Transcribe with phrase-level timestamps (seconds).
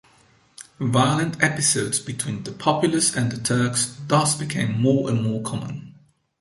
[0.79, 5.93] Violent episodes between the populace and the Turks thus became more and more common.